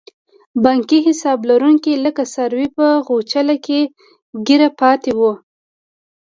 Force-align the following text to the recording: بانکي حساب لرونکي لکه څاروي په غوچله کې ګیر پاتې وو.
بانکي 0.63 0.99
حساب 1.07 1.39
لرونکي 1.49 1.93
لکه 2.05 2.23
څاروي 2.33 2.67
په 2.77 2.87
غوچله 3.07 3.55
کې 3.65 3.79
ګیر 4.47 4.61
پاتې 4.79 5.11
وو. 5.19 5.31